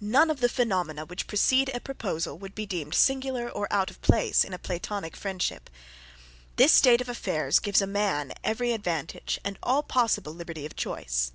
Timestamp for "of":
0.30-0.38, 3.90-4.00, 7.00-7.08, 10.64-10.76